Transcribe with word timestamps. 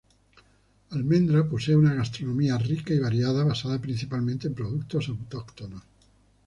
Almendra 0.93 1.47
posee 1.47 1.75
una 1.75 1.93
gastronomía 1.93 2.57
rica 2.57 2.91
y 2.91 2.97
variada 2.97 3.43
basada 3.43 3.79
principalmente 3.79 4.47
en 4.47 4.55
productos 4.55 5.09
autóctonos. 5.09 5.83